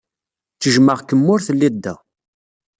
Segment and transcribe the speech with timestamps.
[0.61, 1.95] Tejjmeɣ-kem mi ur tettiliḍ da.